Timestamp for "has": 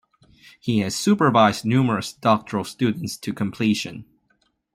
0.79-0.95